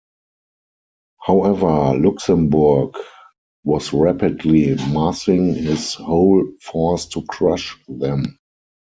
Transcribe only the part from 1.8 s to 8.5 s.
Luxembourg was rapidly massing his whole force to crush them.